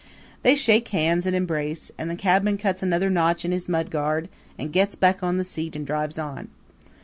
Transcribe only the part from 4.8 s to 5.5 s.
back on the